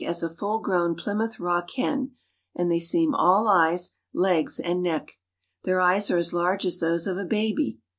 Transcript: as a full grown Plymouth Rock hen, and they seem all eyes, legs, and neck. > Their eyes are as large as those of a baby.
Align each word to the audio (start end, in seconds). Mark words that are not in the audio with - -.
as 0.03 0.23
a 0.23 0.35
full 0.35 0.57
grown 0.57 0.95
Plymouth 0.95 1.39
Rock 1.39 1.69
hen, 1.75 2.15
and 2.55 2.71
they 2.71 2.79
seem 2.79 3.13
all 3.13 3.47
eyes, 3.47 3.97
legs, 4.15 4.59
and 4.59 4.81
neck. 4.81 5.11
> 5.39 5.63
Their 5.63 5.79
eyes 5.79 6.09
are 6.09 6.17
as 6.17 6.33
large 6.33 6.65
as 6.65 6.79
those 6.79 7.05
of 7.05 7.19
a 7.19 7.23
baby. 7.25 7.77